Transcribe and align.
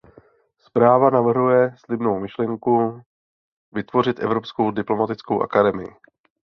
Zpráva 0.59 1.09
navrhuje 1.09 1.73
slibnou 1.77 2.19
myšlenku 2.19 3.01
vytvořit 3.71 4.19
evropskou 4.19 4.71
diplomatickou 4.71 5.41
akademii. 5.41 5.91